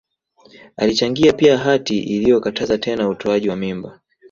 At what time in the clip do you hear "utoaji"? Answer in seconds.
3.09-3.49